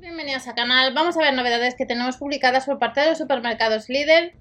Bienvenidos 0.00 0.46
al 0.46 0.54
canal, 0.54 0.94
vamos 0.94 1.16
a 1.16 1.20
ver 1.22 1.34
novedades 1.34 1.74
que 1.74 1.84
tenemos 1.84 2.18
publicadas 2.18 2.66
por 2.66 2.78
parte 2.78 3.00
de 3.00 3.08
los 3.08 3.18
supermercados 3.18 3.88
Lidl. 3.88 4.32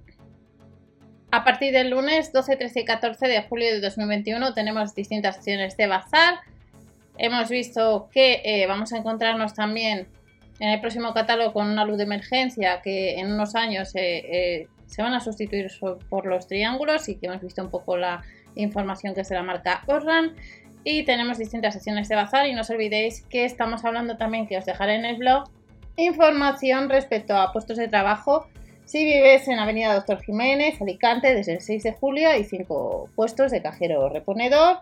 A 1.32 1.44
partir 1.44 1.74
del 1.74 1.90
lunes 1.90 2.32
12, 2.32 2.58
13 2.58 2.82
y 2.82 2.86
14 2.86 3.28
de 3.28 3.42
julio 3.42 3.66
de 3.74 3.82
2021 3.82 4.54
tenemos 4.54 4.94
distintas 4.94 5.38
acciones 5.38 5.76
de 5.76 5.88
bazar. 5.88 6.42
Hemos 7.18 7.50
visto 7.50 8.08
que 8.14 8.42
eh, 8.46 8.68
vamos 8.68 8.94
a 8.94 8.98
encontrarnos 8.98 9.56
también 9.56 10.08
en 10.60 10.70
el 10.70 10.80
próximo 10.80 11.12
catálogo 11.16 11.54
con 11.54 11.68
una 11.68 11.86
luz 11.86 11.98
de 11.98 12.04
emergencia 12.04 12.82
que 12.84 13.16
en 13.20 13.32
unos 13.32 13.56
años 13.56 13.96
eh, 13.96 14.26
eh, 14.32 14.68
se 14.86 15.02
van 15.02 15.16
a 15.16 15.20
sustituir 15.20 15.72
por 16.08 16.28
los 16.28 16.46
triángulos 16.46 17.10
y 17.10 17.16
que 17.16 17.26
hemos 17.26 17.42
visto 17.42 17.64
un 17.64 17.72
poco 17.72 17.98
la 17.98 18.22
información 18.54 19.16
que 19.16 19.22
es 19.22 19.30
de 19.30 19.36
la 19.36 19.44
marca 19.44 19.82
Orlan 19.88 20.36
y 20.84 21.04
tenemos 21.04 21.38
distintas 21.38 21.74
secciones 21.74 22.08
de 22.10 22.16
bazar 22.16 22.48
y 22.48 22.54
no 22.54 22.62
os 22.62 22.70
olvidéis 22.70 23.24
que 23.30 23.46
estamos 23.46 23.84
hablando 23.86 24.18
también 24.18 24.48
que 24.48 24.58
os 24.58 24.66
dejaré 24.66 24.96
en 24.96 25.06
el 25.06 25.18
blog 25.18 25.50
información 25.98 26.90
respecto 26.90 27.36
a 27.36 27.52
puestos 27.52 27.78
de 27.78 27.88
trabajo 27.88 28.48
si 28.88 29.04
vives 29.04 29.50
en 29.50 29.60
Avenida 29.60 29.94
Doctor 29.94 30.24
Jiménez, 30.24 30.82
Alicante, 30.82 31.36
desde 31.36 31.56
el 31.56 31.62
6 31.62 31.84
de 31.84 31.92
julio 31.92 32.30
hay 32.30 32.46
5 32.46 33.10
puestos 33.18 33.52
de 33.52 33.62
cajero 33.62 34.08
reponedor. 34.08 34.78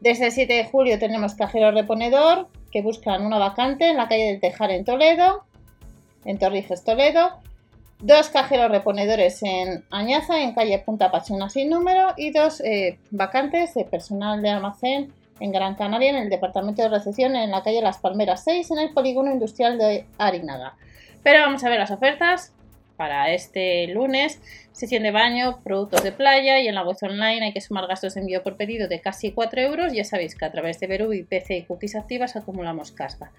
Desde 0.00 0.24
el 0.24 0.32
7 0.32 0.50
de 0.50 0.64
julio 0.64 0.98
tenemos 0.98 1.34
cajero 1.34 1.70
reponedor 1.70 2.48
que 2.72 2.80
buscan 2.80 3.26
una 3.26 3.36
vacante 3.36 3.90
en 3.90 3.98
la 3.98 4.08
calle 4.08 4.28
del 4.28 4.40
Tejar 4.40 4.70
en 4.70 4.86
Toledo, 4.86 5.44
en 6.24 6.38
Torrijos 6.38 6.82
Toledo. 6.82 7.42
Dos 8.04 8.28
cajeros 8.28 8.70
reponedores 8.70 9.42
en 9.42 9.82
Añaza, 9.90 10.42
en 10.42 10.52
calle 10.52 10.78
Punta 10.78 11.10
Pachona 11.10 11.48
sin 11.48 11.70
número, 11.70 12.12
y 12.18 12.32
dos 12.32 12.60
eh, 12.60 12.98
vacantes 13.10 13.72
de 13.72 13.86
personal 13.86 14.42
de 14.42 14.50
almacén 14.50 15.10
en 15.40 15.52
Gran 15.52 15.74
Canaria, 15.74 16.10
en 16.10 16.16
el 16.16 16.28
departamento 16.28 16.82
de 16.82 16.90
recepción, 16.90 17.34
en 17.34 17.50
la 17.50 17.62
calle 17.62 17.80
Las 17.80 17.96
Palmeras 17.96 18.44
6, 18.44 18.72
en 18.72 18.78
el 18.80 18.92
polígono 18.92 19.32
industrial 19.32 19.78
de 19.78 20.04
Arinaga. 20.18 20.74
Pero 21.22 21.40
vamos 21.40 21.64
a 21.64 21.70
ver 21.70 21.78
las 21.78 21.90
ofertas 21.92 22.52
para 22.98 23.32
este 23.32 23.86
lunes. 23.86 24.38
Sesión 24.72 25.02
de 25.02 25.10
baño, 25.10 25.60
productos 25.64 26.02
de 26.02 26.12
playa 26.12 26.60
y 26.60 26.68
en 26.68 26.74
la 26.74 26.84
web 26.84 26.98
online 27.00 27.46
hay 27.46 27.52
que 27.54 27.62
sumar 27.62 27.86
gastos 27.86 28.12
de 28.16 28.20
envío 28.20 28.42
por 28.42 28.58
pedido 28.58 28.86
de 28.86 29.00
casi 29.00 29.32
4 29.32 29.62
euros. 29.62 29.94
Ya 29.94 30.04
sabéis 30.04 30.34
que 30.34 30.44
a 30.44 30.52
través 30.52 30.78
de 30.78 30.88
Berubi, 30.88 31.22
PC 31.22 31.56
y 31.56 31.62
cookies 31.62 31.96
activas 31.96 32.36
acumulamos 32.36 32.92
casca. 32.92 33.32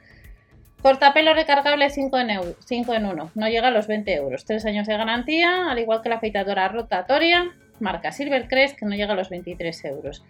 Cortapelo 0.86 1.34
recargable 1.34 1.90
5 1.90 2.20
en, 2.20 2.30
5 2.64 2.94
en 2.94 3.06
1, 3.08 3.32
no 3.34 3.50
llega 3.50 3.70
a 3.70 3.72
los 3.72 3.88
20 3.88 4.14
euros. 4.14 4.46
3 4.46 4.64
años 4.68 4.86
de 4.86 4.96
garantía, 4.96 5.72
al 5.72 5.80
igual 5.80 6.04
que 6.04 6.10
la 6.10 6.18
afeitadora 6.18 6.68
rotatoria, 6.68 7.56
marca 7.80 8.12
Silvercrest, 8.12 8.78
que 8.78 8.86
no 8.86 8.96
llega 8.96 9.14
a 9.14 9.16
los 9.16 9.32
23 9.32 9.84
euros. 9.86 10.24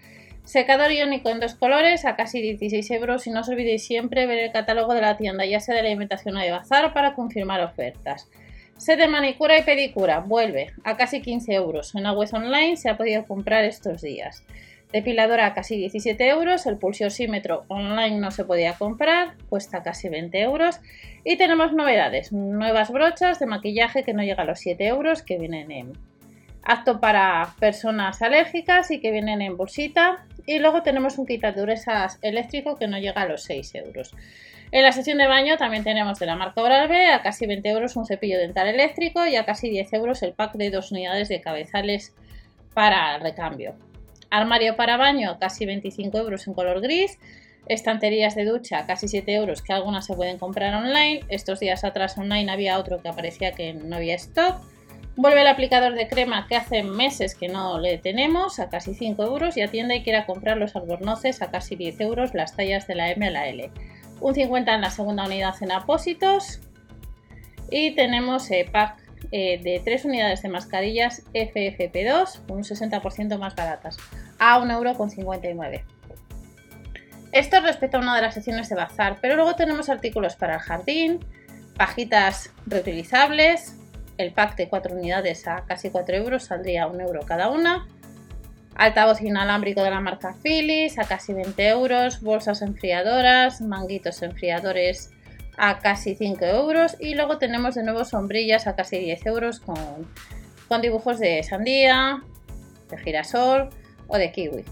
Secador 0.45 0.93
iónico 0.93 1.27
en 1.29 1.41
dos 1.41 1.55
colores 1.55 2.05
a 2.05 2.15
casi 2.15 2.39
16 2.39 2.89
euros 2.91 3.27
y 3.27 3.31
no 3.31 3.41
os 3.41 3.49
olvidéis 3.49 3.85
siempre 3.85 4.27
ver 4.27 4.39
el 4.39 4.53
catálogo 4.53 4.93
de 4.93 5.01
la 5.01 5.17
tienda, 5.17 5.45
ya 5.45 5.59
sea 5.59 5.75
de 5.75 5.81
la 5.81 5.89
alimentación 5.89 6.37
o 6.37 6.39
de 6.39 6.51
bazar, 6.51 6.93
para 6.93 7.15
confirmar 7.15 7.59
ofertas. 7.59 8.29
Set 8.77 8.97
de 8.97 9.09
manicura 9.09 9.57
y 9.59 9.63
pedicura 9.63 10.19
vuelve 10.21 10.71
a 10.85 10.95
casi 10.95 11.21
15 11.21 11.53
euros. 11.53 11.93
En 11.95 12.03
la 12.03 12.13
web 12.13 12.29
online 12.31 12.77
se 12.77 12.89
ha 12.89 12.95
podido 12.95 13.25
comprar 13.25 13.65
estos 13.65 14.01
días. 14.01 14.41
Depiladora 14.91 15.53
casi 15.53 15.77
17 15.77 16.27
euros, 16.29 16.65
el 16.65 16.77
pulsiosímetro 16.77 17.65
online 17.67 18.19
no 18.19 18.31
se 18.31 18.45
podía 18.45 18.73
comprar, 18.73 19.35
cuesta 19.49 19.83
casi 19.83 20.09
20 20.09 20.39
euros. 20.41 20.79
Y 21.23 21.37
tenemos 21.37 21.73
novedades, 21.73 22.31
nuevas 22.31 22.91
brochas 22.91 23.39
de 23.39 23.45
maquillaje 23.45 24.03
que 24.03 24.13
no 24.13 24.23
llega 24.23 24.43
a 24.43 24.45
los 24.45 24.59
7 24.59 24.85
euros, 24.87 25.21
que 25.21 25.37
vienen 25.37 25.71
en 25.71 25.93
apto 26.63 26.99
para 26.99 27.53
personas 27.59 28.21
alérgicas 28.21 28.89
y 28.91 28.99
que 28.99 29.11
vienen 29.11 29.41
en 29.41 29.57
bolsita. 29.57 30.25
Y 30.45 30.59
luego 30.59 30.83
tenemos 30.83 31.17
un 31.17 31.25
quitadurezas 31.25 32.19
eléctrico 32.21 32.77
que 32.77 32.87
no 32.87 32.97
llega 32.97 33.21
a 33.21 33.27
los 33.27 33.43
6 33.43 33.75
euros. 33.75 34.13
En 34.71 34.83
la 34.83 34.91
sección 34.91 35.17
de 35.17 35.27
baño 35.27 35.57
también 35.57 35.83
tenemos 35.83 36.19
de 36.19 36.25
la 36.25 36.35
marca 36.35 36.61
Oral-B 36.61 37.07
a 37.07 37.21
casi 37.21 37.45
20 37.45 37.69
euros 37.69 37.95
un 37.95 38.05
cepillo 38.05 38.37
dental 38.39 38.67
eléctrico 38.67 39.25
y 39.25 39.35
a 39.35 39.45
casi 39.45 39.69
10 39.69 39.93
euros 39.93 40.23
el 40.23 40.33
pack 40.33 40.53
de 40.53 40.69
dos 40.69 40.91
unidades 40.91 41.29
de 41.29 41.41
cabezales 41.41 42.13
para 42.73 43.17
recambio. 43.19 43.75
Armario 44.35 44.75
para 44.75 44.97
baño, 44.97 45.37
casi 45.39 45.65
25 45.65 46.17
euros 46.17 46.45
en 46.47 46.53
color 46.53 46.81
gris. 46.81 47.17
Estanterías 47.67 48.35
de 48.35 48.45
ducha, 48.45 48.85
casi 48.85 49.07
7 49.07 49.33
euros, 49.33 49.61
que 49.61 49.71
algunas 49.71 50.05
se 50.05 50.13
pueden 50.13 50.37
comprar 50.37 50.75
online. 50.75 51.21
Estos 51.29 51.61
días 51.61 51.83
atrás 51.83 52.17
online 52.17 52.51
había 52.51 52.77
otro 52.77 53.01
que 53.01 53.07
aparecía 53.07 53.53
que 53.53 53.73
no 53.73 53.95
había 53.95 54.15
stock. 54.15 54.57
Vuelve 55.15 55.41
el 55.41 55.47
aplicador 55.47 55.93
de 55.93 56.09
crema 56.09 56.47
que 56.47 56.57
hace 56.57 56.83
meses 56.83 57.33
que 57.33 57.47
no 57.47 57.79
le 57.79 57.97
tenemos 57.97 58.59
a 58.59 58.69
casi 58.69 58.93
5 58.93 59.23
euros 59.23 59.55
y 59.55 59.61
atienda 59.61 59.95
y 59.95 60.03
quiera 60.03 60.25
comprar 60.25 60.57
los 60.57 60.75
albornoces 60.75 61.41
a 61.41 61.49
casi 61.49 61.77
10 61.77 62.01
euros 62.01 62.33
las 62.33 62.57
tallas 62.57 62.85
de 62.87 62.95
la 62.95 63.11
M 63.11 63.25
a 63.25 63.31
la 63.31 63.47
L. 63.47 63.71
Un 64.19 64.35
50 64.35 64.75
en 64.75 64.81
la 64.81 64.91
segunda 64.91 65.25
unidad 65.25 65.55
en 65.61 65.71
apósitos 65.71 66.59
y 67.71 67.95
tenemos 67.95 68.51
eh, 68.51 68.67
pack 68.69 69.04
eh, 69.31 69.59
de 69.61 69.81
3 69.83 70.05
unidades 70.05 70.41
de 70.41 70.49
mascarillas 70.49 71.23
FFP2 71.33 72.41
un 72.49 72.63
60% 72.63 73.37
más 73.37 73.55
baratas 73.55 73.97
a 74.39 74.59
1,59€. 74.59 75.83
Esto 77.31 77.59
respecto 77.59 77.97
a 77.97 77.99
una 77.99 78.15
de 78.15 78.21
las 78.21 78.33
secciones 78.33 78.69
de 78.69 78.75
bazar, 78.75 79.17
pero 79.21 79.35
luego 79.35 79.55
tenemos 79.55 79.89
artículos 79.89 80.35
para 80.35 80.55
el 80.55 80.61
jardín, 80.61 81.19
pajitas 81.75 82.51
reutilizables, 82.65 83.75
el 84.17 84.31
pack 84.31 84.55
de 84.55 84.69
4 84.69 84.95
unidades 84.95 85.45
a 85.47 85.65
casi 85.65 85.89
4 85.89 86.15
euros 86.15 86.45
saldría 86.45 86.87
1 86.87 87.01
euro 87.01 87.21
cada 87.25 87.49
una, 87.49 87.87
altavoz 88.75 89.21
inalámbrico 89.21 89.83
de 89.83 89.89
la 89.89 89.99
marca 89.99 90.35
Philips 90.41 90.97
a 90.99 91.05
casi 91.05 91.33
20 91.33 91.67
euros, 91.67 92.21
bolsas 92.21 92.61
enfriadoras, 92.61 93.61
manguitos 93.61 94.21
enfriadores 94.21 95.11
a 95.57 95.79
casi 95.79 96.15
5 96.15 96.45
euros 96.45 96.97
y 96.99 97.15
luego 97.15 97.37
tenemos 97.37 97.75
de 97.75 97.83
nuevo 97.83 98.05
sombrillas 98.05 98.67
a 98.67 98.75
casi 98.75 98.97
10 98.99 99.25
euros 99.25 99.59
con, 99.59 99.77
con 100.67 100.81
dibujos 100.81 101.19
de 101.19 101.43
sandía, 101.43 102.23
de 102.89 102.97
girasol 102.97 103.69
o 104.07 104.17
de 104.17 104.31
kiwi. 104.31 104.65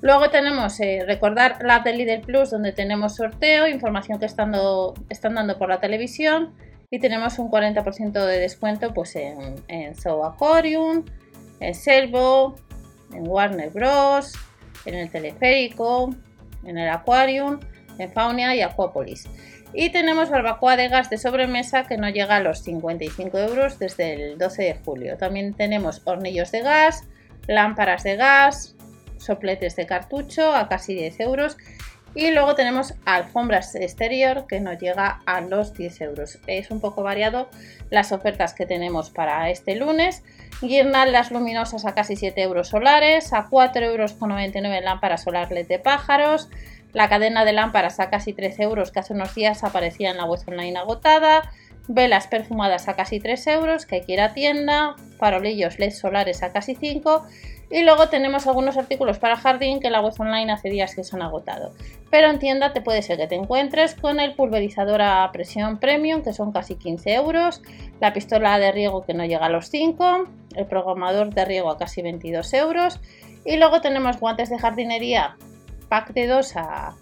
Luego 0.00 0.28
tenemos, 0.28 0.78
eh, 0.80 1.02
recordar 1.06 1.58
la 1.62 1.78
de 1.80 1.94
Lidl 1.94 2.20
Plus 2.20 2.50
donde 2.50 2.72
tenemos 2.72 3.16
sorteo, 3.16 3.66
información 3.66 4.18
que 4.18 4.26
están, 4.26 4.52
están 5.08 5.34
dando 5.34 5.58
por 5.58 5.70
la 5.70 5.80
televisión 5.80 6.52
y 6.90 6.98
tenemos 6.98 7.38
un 7.38 7.50
40% 7.50 8.12
de 8.12 8.38
descuento 8.38 8.92
pues, 8.92 9.16
en, 9.16 9.54
en 9.68 9.94
Aquarium, 10.24 11.04
en 11.60 11.74
Selvo, 11.74 12.56
en 13.14 13.26
Warner 13.26 13.70
Bros, 13.70 14.34
en 14.84 14.94
el 14.94 15.10
teleférico, 15.10 16.14
en 16.64 16.76
el 16.76 16.90
Aquarium, 16.90 17.60
en 17.98 18.12
Faunia 18.12 18.54
y 18.54 18.60
Aquapolis. 18.60 19.26
Y 19.76 19.90
tenemos 19.90 20.30
barbacoa 20.30 20.76
de 20.76 20.88
gas 20.88 21.10
de 21.10 21.18
sobremesa 21.18 21.84
que 21.84 21.96
no 21.96 22.08
llega 22.08 22.36
a 22.36 22.40
los 22.40 22.60
55 22.60 23.38
euros 23.38 23.80
desde 23.80 24.14
el 24.14 24.38
12 24.38 24.62
de 24.62 24.74
julio. 24.84 25.16
También 25.16 25.52
tenemos 25.52 26.00
hornillos 26.04 26.52
de 26.52 26.62
gas, 26.62 27.08
lámparas 27.48 28.04
de 28.04 28.14
gas, 28.14 28.76
sopletes 29.18 29.74
de 29.74 29.86
cartucho 29.86 30.54
a 30.54 30.68
casi 30.68 30.94
10 30.94 31.18
euros. 31.20 31.56
Y 32.14 32.30
luego 32.30 32.54
tenemos 32.54 32.94
alfombras 33.04 33.74
exterior 33.74 34.46
que 34.46 34.60
nos 34.60 34.78
llega 34.78 35.20
a 35.26 35.40
los 35.40 35.74
10 35.74 36.00
euros. 36.02 36.38
Es 36.46 36.70
un 36.70 36.78
poco 36.78 37.02
variado 37.02 37.48
las 37.90 38.12
ofertas 38.12 38.54
que 38.54 38.66
tenemos 38.66 39.10
para 39.10 39.50
este 39.50 39.74
lunes. 39.74 40.22
Guirnaldas 40.62 41.32
luminosas 41.32 41.84
a 41.84 41.94
casi 41.94 42.14
7 42.14 42.40
euros 42.40 42.68
solares, 42.68 43.32
a 43.32 43.48
4,99 43.48 43.82
euros 43.82 44.84
lámparas 44.84 45.24
solar 45.24 45.50
LED 45.50 45.66
de 45.66 45.80
pájaros, 45.80 46.48
la 46.94 47.08
cadena 47.08 47.44
de 47.44 47.52
lámparas 47.52 48.00
a 48.00 48.08
casi 48.08 48.32
13 48.32 48.62
euros 48.62 48.90
que 48.92 49.00
hace 49.00 49.12
unos 49.12 49.34
días 49.34 49.64
aparecía 49.64 50.10
en 50.10 50.16
la 50.16 50.24
web 50.24 50.40
online 50.46 50.78
agotada. 50.78 51.50
Velas 51.86 52.28
perfumadas 52.28 52.88
a 52.88 52.94
casi 52.94 53.20
3 53.20 53.46
euros 53.48 53.84
que 53.84 53.96
hay 53.96 54.32
tienda. 54.32 54.94
Farolillos 55.18 55.78
LED 55.78 55.90
solares 55.90 56.42
a 56.42 56.52
casi 56.52 56.76
5. 56.76 57.26
Y 57.70 57.82
luego 57.82 58.08
tenemos 58.08 58.46
algunos 58.46 58.76
artículos 58.76 59.18
para 59.18 59.36
jardín 59.36 59.80
que 59.80 59.88
en 59.88 59.94
la 59.94 60.00
web 60.00 60.14
online 60.18 60.52
hace 60.52 60.70
días 60.70 60.94
que 60.94 61.02
se 61.02 61.16
han 61.16 61.22
agotado. 61.22 61.72
Pero 62.10 62.30
en 62.30 62.38
tienda 62.38 62.72
te 62.72 62.80
puede 62.80 63.02
ser 63.02 63.18
que 63.18 63.26
te 63.26 63.34
encuentres 63.34 63.96
con 63.96 64.20
el 64.20 64.34
pulverizador 64.34 65.02
a 65.02 65.28
presión 65.32 65.78
premium 65.78 66.22
que 66.22 66.32
son 66.32 66.52
casi 66.52 66.76
15 66.76 67.12
euros. 67.14 67.60
La 68.00 68.12
pistola 68.12 68.58
de 68.60 68.70
riego 68.70 69.04
que 69.04 69.14
no 69.14 69.24
llega 69.24 69.46
a 69.46 69.50
los 69.50 69.68
5. 69.68 70.28
El 70.54 70.66
programador 70.66 71.34
de 71.34 71.44
riego 71.44 71.70
a 71.70 71.76
casi 71.76 72.02
22 72.02 72.54
euros. 72.54 73.00
Y 73.44 73.56
luego 73.56 73.80
tenemos 73.80 74.20
guantes 74.20 74.48
de 74.48 74.58
jardinería 74.58 75.36
pack 75.88 76.12
de 76.12 76.26
2 76.26 76.56
a, 76.56 76.94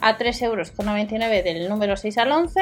a 0.00 0.16
3 0.16 0.42
euros 0.42 0.70
con 0.70 0.86
99 0.86 1.42
del 1.42 1.68
número 1.68 1.96
6 1.96 2.18
al 2.18 2.32
11, 2.32 2.60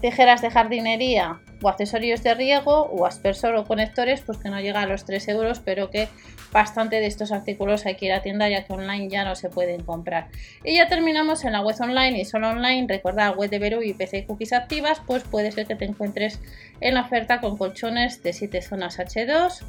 tijeras 0.00 0.42
de 0.42 0.50
jardinería 0.50 1.40
o 1.62 1.68
accesorios 1.68 2.22
de 2.22 2.34
riego 2.34 2.82
o 2.82 3.06
aspersor 3.06 3.56
o 3.56 3.64
conectores 3.64 4.20
pues 4.20 4.38
que 4.38 4.48
no 4.48 4.60
llega 4.60 4.82
a 4.82 4.86
los 4.86 5.04
3 5.04 5.28
euros 5.28 5.60
pero 5.60 5.90
que 5.90 6.08
bastante 6.52 7.00
de 7.00 7.06
estos 7.06 7.32
artículos 7.32 7.84
hay 7.86 7.96
que 7.96 8.06
ir 8.06 8.12
a 8.12 8.22
tienda 8.22 8.48
ya 8.48 8.64
que 8.64 8.72
online 8.72 9.08
ya 9.08 9.24
no 9.24 9.34
se 9.34 9.50
pueden 9.50 9.82
comprar. 9.82 10.28
Y 10.64 10.76
ya 10.76 10.88
terminamos 10.88 11.44
en 11.44 11.52
la 11.52 11.60
web 11.60 11.76
online 11.80 12.20
y 12.20 12.24
solo 12.24 12.50
online. 12.50 12.86
Recordad 12.88 13.36
web 13.36 13.50
de 13.50 13.58
Beru 13.58 13.82
y 13.82 13.92
PC 13.92 14.24
cookies 14.26 14.52
activas 14.52 15.02
pues 15.06 15.24
puede 15.24 15.52
ser 15.52 15.66
que 15.66 15.74
te 15.74 15.84
encuentres 15.84 16.40
en 16.80 16.94
la 16.94 17.02
oferta 17.02 17.40
con 17.40 17.56
colchones 17.56 18.22
de 18.22 18.32
7 18.32 18.62
zonas 18.62 18.98
H2 18.98 19.64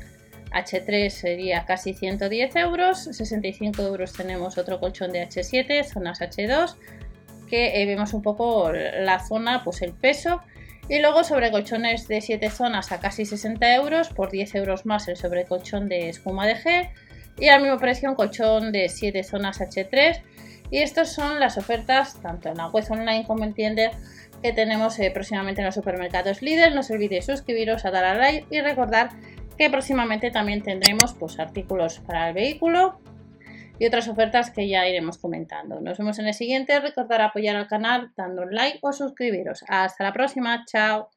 H3 0.51 1.10
sería 1.10 1.66
casi 1.66 1.94
110 1.94 2.56
euros, 2.56 3.04
65 3.04 3.81
euros 3.84 4.13
tenemos 4.13 4.57
otro 4.57 4.80
colchón 4.80 5.12
de 5.12 5.28
H7, 5.28 5.84
zonas 5.84 6.22
H2, 6.22 6.75
que 7.48 7.81
eh, 7.81 7.86
vemos 7.86 8.13
un 8.13 8.22
poco 8.22 8.72
la 8.72 9.19
zona, 9.19 9.63
pues 9.63 9.81
el 9.81 9.94
peso. 9.94 10.42
Y 10.88 11.00
luego 11.01 11.24
sobre 11.24 11.51
colchones 11.51 12.07
de 12.07 12.19
7 12.19 12.50
zonas 12.50 12.92
a 12.92 13.00
casi 13.00 13.25
60 13.25 13.75
euros, 13.75 14.10
por 14.10 14.31
10 14.31 14.56
euros 14.56 14.86
más 14.86 15.07
el 15.07 15.18
sobrecolchón 15.18 15.88
de 15.88 16.10
espuma 16.10 16.48
de 16.48 16.56
G. 16.56 16.90
Y 17.38 17.50
al 17.50 17.62
mismo 17.62 17.78
precio 17.78 18.10
un 18.10 18.16
colchón 18.16 18.72
de 18.72 18.90
7 18.90 19.24
zonas 19.24 19.60
H3. 19.60 20.22
Y 20.72 20.80
estas 20.80 21.13
son 21.13 21.40
las 21.40 21.57
ofertas, 21.57 22.19
tanto 22.22 22.50
en 22.50 22.57
la 22.57 22.68
web 22.68 22.86
online 22.90 23.25
como 23.25 23.44
en 23.44 23.54
tienda, 23.54 23.92
que 24.42 24.51
tenemos 24.51 24.98
eh, 25.00 25.12
próximamente 25.12 25.62
en 25.62 25.66
los 25.66 25.75
supermercados 25.75 26.42
líder. 26.42 26.74
No 26.74 26.80
os 26.80 26.90
olvidéis 26.90 27.25
suscribiros, 27.25 27.86
a 27.86 27.92
dar 27.92 28.06
a 28.06 28.16
like 28.16 28.48
y 28.50 28.62
recordar 28.62 29.10
que 29.59 29.69
próximamente 29.69 30.31
también 30.31 30.63
tendremos 30.63 31.13
pues, 31.19 31.38
artículos 31.38 32.00
para 32.00 32.29
el 32.29 32.33
vehículo 32.33 33.01
y 33.77 33.85
otras 33.85 34.07
ofertas 34.07 34.51
que 34.51 34.69
ya 34.69 34.88
iremos 34.88 35.17
comentando. 35.17 35.81
Nos 35.81 35.97
vemos 35.97 36.17
en 36.17 36.27
el 36.27 36.33
siguiente. 36.33 36.79
Recordar 36.79 37.21
apoyar 37.21 37.57
al 37.57 37.67
canal 37.67 38.11
dando 38.15 38.44
un 38.44 38.56
like 38.56 38.79
o 38.81 38.94
suscribiros. 38.94 39.65
Hasta 39.67 40.06
la 40.06 40.13
próxima. 40.13 40.63
Chao. 40.65 41.09